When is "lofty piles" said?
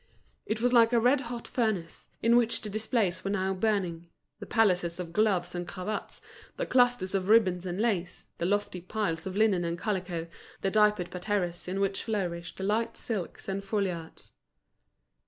8.47-9.27